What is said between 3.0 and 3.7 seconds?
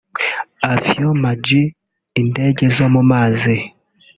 mazi)